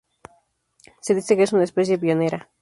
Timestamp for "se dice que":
1.01-1.43